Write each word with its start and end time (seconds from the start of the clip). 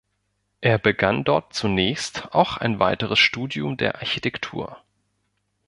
Er 0.61 0.79
begann 0.79 1.23
dort 1.23 1.53
zunächst 1.53 2.33
auch 2.33 2.57
ein 2.57 2.79
weiteres 2.79 3.19
Studium 3.19 3.77
der 3.77 3.97
Architektur. 3.99 4.81